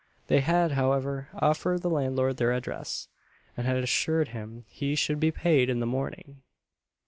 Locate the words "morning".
5.85-6.41